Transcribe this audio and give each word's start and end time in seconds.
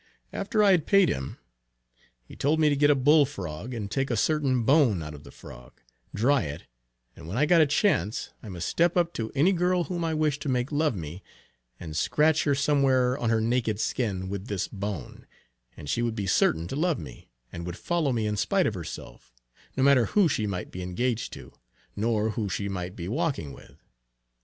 After 0.33 0.63
I 0.63 0.71
had 0.71 0.87
paid 0.87 1.09
him, 1.09 1.37
he 2.23 2.35
told 2.35 2.59
me 2.59 2.69
to 2.69 2.75
get 2.75 2.89
a 2.89 2.95
bull 2.95 3.23
frog, 3.23 3.71
and 3.71 3.91
take 3.91 4.09
a 4.09 4.17
certain 4.17 4.63
bone 4.63 5.03
out 5.03 5.13
of 5.13 5.23
the 5.23 5.29
frog, 5.29 5.73
dry 6.15 6.41
it, 6.41 6.63
and 7.15 7.27
when 7.27 7.37
I 7.37 7.45
got 7.45 7.61
a 7.61 7.67
chance 7.67 8.31
I 8.41 8.49
must 8.49 8.67
step 8.67 8.97
up 8.97 9.13
to 9.13 9.31
any 9.35 9.51
girl 9.51 9.83
whom 9.83 10.03
I 10.03 10.15
wished 10.15 10.41
to 10.41 10.49
make 10.49 10.71
love 10.71 10.95
me, 10.95 11.21
and 11.79 11.95
scratch 11.95 12.45
her 12.45 12.55
somewhere 12.55 13.15
on 13.15 13.29
her 13.29 13.39
naked 13.41 13.79
skin 13.79 14.27
with 14.27 14.47
this 14.47 14.67
bone, 14.67 15.27
and 15.77 15.87
she 15.87 16.01
would 16.01 16.15
be 16.15 16.25
certain 16.25 16.67
to 16.69 16.75
love 16.75 16.97
me, 16.97 17.29
and 17.51 17.63
would 17.67 17.77
follow 17.77 18.11
me 18.11 18.25
in 18.25 18.37
spite 18.37 18.65
of 18.65 18.73
herself; 18.73 19.31
no 19.77 19.83
matter 19.83 20.07
who 20.07 20.27
she 20.27 20.47
might 20.47 20.71
be 20.71 20.81
engaged 20.81 21.31
to, 21.33 21.53
nor 21.95 22.31
who 22.31 22.49
she 22.49 22.67
might 22.67 22.95
be 22.95 23.07
walking 23.07 23.53
with. 23.53 23.77